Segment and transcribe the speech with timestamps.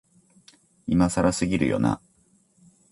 [0.87, 2.01] 今更すぎるよな、